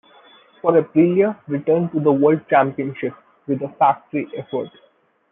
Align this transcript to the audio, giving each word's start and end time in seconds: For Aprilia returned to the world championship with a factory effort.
For 0.63 0.71
Aprilia 0.81 1.37
returned 1.47 1.91
to 1.91 1.99
the 1.99 2.11
world 2.11 2.41
championship 2.49 3.13
with 3.47 3.61
a 3.61 3.69
factory 3.77 4.25
effort. 4.35 4.69